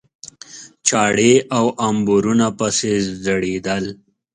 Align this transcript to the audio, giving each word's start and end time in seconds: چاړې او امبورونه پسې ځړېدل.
چاړې 0.87 1.33
او 1.57 1.65
امبورونه 1.87 2.47
پسې 2.57 2.91
ځړېدل. 3.23 3.85